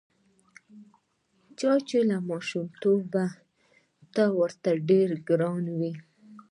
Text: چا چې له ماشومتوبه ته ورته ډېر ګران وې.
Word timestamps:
چا 1.59 1.71
چې 1.87 1.97
له 2.09 2.17
ماشومتوبه 2.29 3.25
ته 4.13 4.23
ورته 4.39 4.69
ډېر 4.89 5.09
ګران 5.29 5.63
وې. 5.79 5.93